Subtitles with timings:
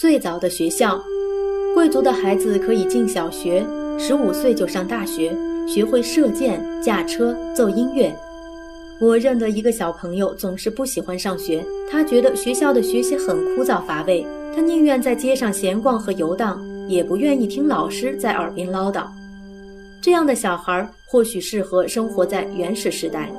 [0.00, 0.98] 最早的学校，
[1.74, 3.62] 贵族的孩子可以进小学，
[3.98, 5.36] 十五岁就上大学，
[5.68, 8.10] 学会射箭、驾车、奏音乐。
[8.98, 14.26] 我认得一个小朋友，总是不喜欢上学，他觉得学校的学习很枯燥乏味，
[14.56, 16.58] 他宁愿在街上闲逛和游荡，
[16.88, 19.04] 也不愿意听老师在耳边唠叨。
[20.00, 23.30] 这样的小孩或许适合生活在原始时代。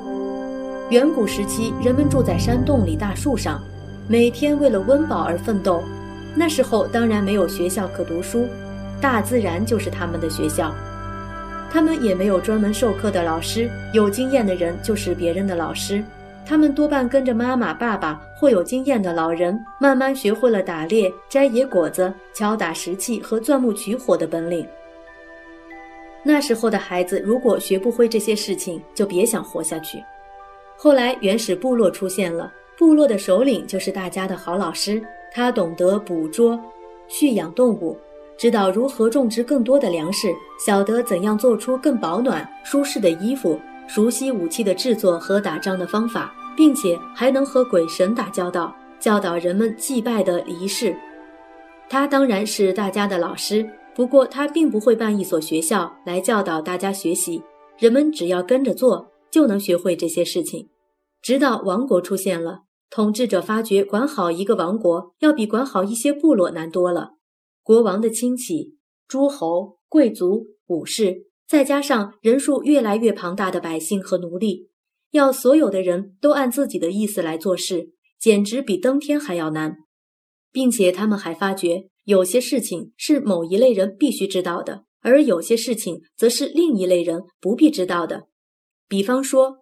[0.90, 3.60] 远古时期，人们住在山洞里、大树上，
[4.06, 5.82] 每天为了温饱而奋斗。
[6.34, 8.48] 那时候当然没有学校可读书，
[9.00, 10.74] 大自然就是他们的学校。
[11.70, 16.02] 他们也没有专门授课的老师，有经验的人就是别人的老师。
[16.44, 24.66] 他们多半跟着妈妈、爸爸或有经验的老人，慢慢学会了打猎、摘野果子、敲打石器和钻木取火的本领。
[26.22, 30.02] 那时候的孩子如果学不会这些事情，就别想活下去。
[30.76, 35.02] 后来原始部落出现了，部落的首领就是大家的好老师，
[35.34, 36.58] 他懂得捕捉、
[37.08, 37.96] 驯养动物，
[38.36, 40.32] 知道如何种植更多的粮食，
[40.64, 50.94] 晓得怎样做出更保暖、舒适的衣服，熟悉武器的制作和打仗的方法，并且还能和鬼神打交道，教导人们祭拜的仪式。
[51.88, 53.68] 他当然是大家的老师。
[53.94, 57.42] 不过他并不会办一所学校来教导大家学习，
[57.76, 60.66] 人们只要跟着做，就能学会这些事情。
[61.20, 62.60] 直到王国出现了，
[62.94, 67.12] 统治者发觉管好一个王国要比管好一些部落难多了。
[67.62, 68.76] 国王的亲戚、
[69.08, 74.68] 诸侯、贵族、武士，再加上人数越来越庞大的百姓和奴隶，
[75.12, 79.78] 要所有的人都按自己的意思来做事，简直比登天还要难。
[80.52, 81.88] 并且他们还发觉。
[82.04, 88.26] 有些事情是某一类人必须知道的，而有些事情则是另一类人不必知道的。
[88.88, 89.61] 比方说，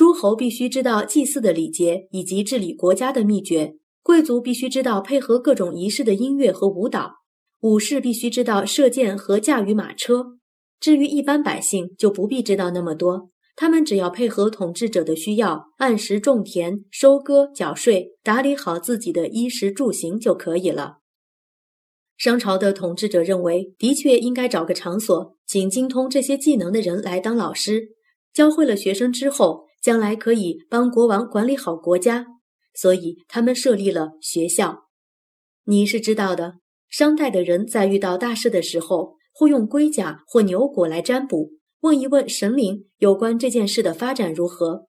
[0.00, 7.16] 诸侯必须知道祭祀的礼节以及治理国家的秘诀；贵族必须知道配合各种仪式的音乐和舞蹈；
[7.60, 10.38] 武士必须知道射箭和驾驭马车。
[10.80, 21.00] 至于一般百姓，就不必知道那么多，他们只要配合统治者的需要，按时种田、收割、缴税，打理好自己的衣食住行就可以了。
[22.16, 27.88] 商朝的统治者认为，的确应该找个场所，请精通这些技能的人来当老师，
[28.32, 32.26] 教会了学生之后，将来可以帮国王管理好国家。
[32.74, 34.84] 所以，他们设立了学校。
[35.64, 36.54] 你是知道的，
[36.88, 44.86] 商代的人在遇到大事的时候，会用龟甲或牛骨来占卜，问一问神灵有关这件事的发展如何。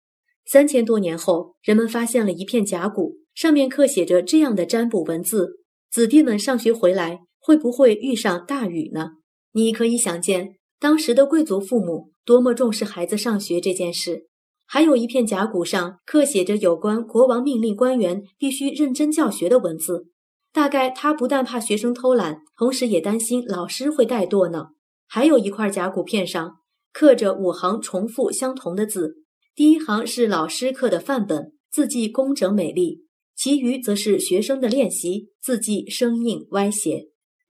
[0.44, 5.60] 三千多年后，人们发现了一片甲骨，上面刻写着这样的占卜文字。
[5.91, 9.12] 子弟们上学回来，会不会遇上大雨呢？
[9.53, 14.28] 你可以想见，当时的贵族父母多么重视孩子上学这件事。
[14.71, 20.09] 还有一片甲骨上刻写着有关国王命令官员必须认真教学的文字，
[20.53, 24.67] 大概他不但怕学生偷懒，同时也担心老师会怠惰呢。
[25.06, 26.56] 还有一块甲骨片上
[26.93, 29.25] 刻着五行重复相同的字，
[29.55, 33.05] 第一行是老师刻的范本，字迹工整美丽。
[33.35, 37.06] 其余则是学生的练习，字迹生硬歪斜。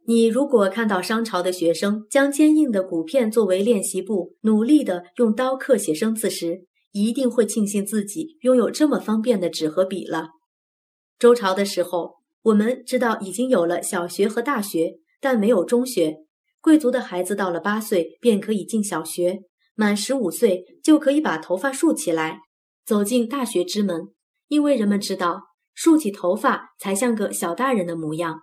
[0.06, 10.30] 你如果看到商朝的学生将坚硬的骨片作为练习簿，努力地用刀刻写生字时，一定会庆幸自己拥有这么方便的纸和笔了。
[11.18, 16.16] 周朝的时候，我们知道已经有了小学和大学，但没有中学。
[16.60, 19.40] 贵族的孩子到了八岁便可以进小学，
[19.74, 22.40] 满十五岁就可以把头发竖起来，
[22.84, 24.08] 走进大学之门，
[24.48, 25.42] 因为人们知道。
[25.74, 28.40] 竖起头发才像个小大人的模样。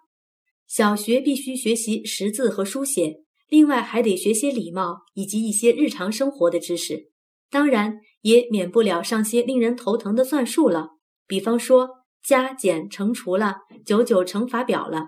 [0.68, 3.18] 小学必须学习识字和书写，
[3.50, 7.12] 另外还得学些礼貌以及一些日常生活的知识。
[7.56, 10.90] 当然，也免不了上些令人头疼的算术了，
[11.26, 11.88] 比方说
[12.22, 15.06] 加减乘除了，九九乘法表了。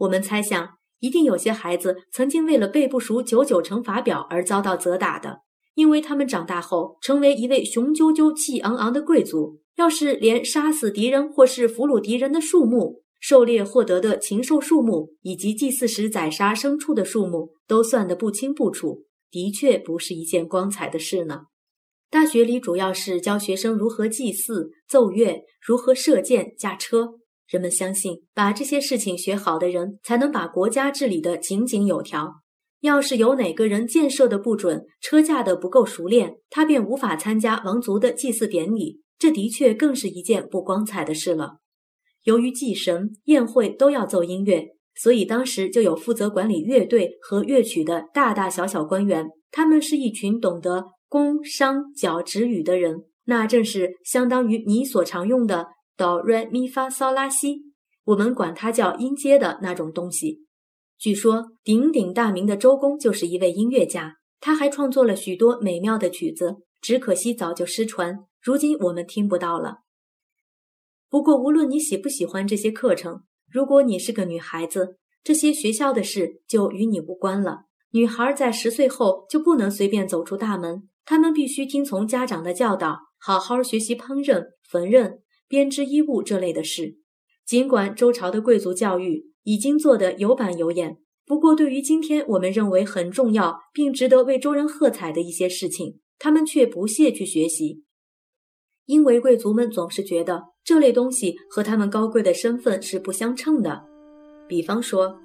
[0.00, 0.68] 我们猜想，
[1.00, 5.38] 一定有些孩子曾经为了背不熟九九乘法表而遭到责打的，
[5.74, 9.62] 因为他们长大后成为一位雄赳赳、气昂昂的贵族。
[9.76, 21.44] 要是连杀死敌人或是俘虏敌人的数目、狩猎获得的禽兽数目以及祭祀时宰杀牲畜的数目都算得不清不楚，的确不是一件光彩的事呢。
[22.08, 27.14] 大学里主要是教学生如何祭祀、奏乐，如何射箭、驾车。
[27.48, 32.42] 人们相信，把这些事情学好的人，才能把国家治理得井井有条。
[32.80, 39.00] 要是有哪个人箭射的不准，车驾的不够熟练，他便无法参加王族的祭祀典礼。
[39.18, 41.56] 这的确更是一件不光彩的事了。
[42.24, 49.26] 由于祭神、宴会都要奏音乐，所以当时就有负责管理乐队和乐曲的大大小小官员。
[49.50, 57.62] 他们是一群懂得宫、商、角、徵、羽的人，那正是相当于你所常用的哆、来、咪、发、嗦、拉、西。
[58.04, 60.44] 我们管它叫音阶的那种东西。
[60.98, 69.80] 据说鼎鼎大名的周公就是一位音乐家，他还创作了许多美妙的曲子，只可惜早就失传，如今我们听不到了。
[71.10, 77.65] 不过，无论你喜不喜欢这些课程，如果你是个女孩子，这些学校的事就与你无关了。
[77.92, 85.18] 女孩在十岁后就不能随便走出大门，她们必须听从家长的教导，好好学习烹饪、缝纫、
[85.48, 86.98] 编织衣物这类的事。
[87.46, 97.84] 尽管周朝的贵族教育已经做得有板有眼，不过对于今天我们认为很重要并值得为周人喝彩的一些事情，他们却不屑去学习，
[98.86, 100.42] 因为贵族们总是觉得。
[100.66, 103.84] 这类东西和他们高贵的身份是不相称的。
[104.48, 105.16] 比方说，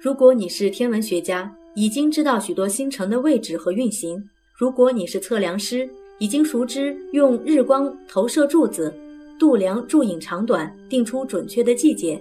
[0.00, 4.18] 如果你是天文学家，已经知道许多星辰的位置和运行；
[4.52, 5.88] 如果你是测量师，
[6.18, 8.92] 已经熟知用日光投射柱子
[9.38, 12.20] 度量柱影长短，定出准确的季节；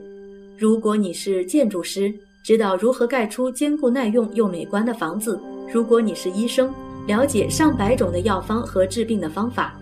[0.57, 2.13] 如果你是建筑师，
[2.46, 5.38] 知道如何盖出坚固耐用又美观的房子；
[5.74, 6.72] 如果你是医生，
[7.07, 9.74] 了解上百种的药方和治病的方法；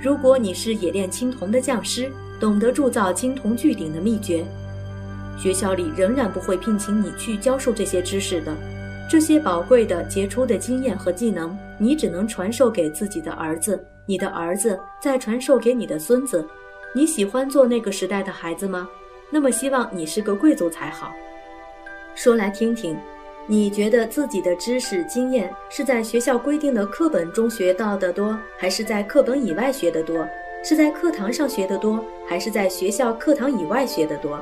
[0.00, 4.44] 如果你是冶炼青铜的匠师，懂得铸造青铜巨鼎的秘诀，
[5.38, 8.54] 学校里仍然不会聘请你去教授这些知识的。
[9.08, 16.44] 这些宝贵的、杰出的经验和技能，你只能传授给自己的儿子，你的儿子再传授给你的孙子。
[16.94, 18.88] 你喜欢做那个时代的孩子吗？
[19.30, 21.12] 那么希望你是个贵族才好。
[22.14, 22.96] 说来听听，
[23.46, 30.26] 你觉得自己的知识经验是在学校规定的课本中学到的多，还是在课本以外学的多？
[30.64, 34.40] 是在课堂上学的多，还是在学校课堂以外学的多？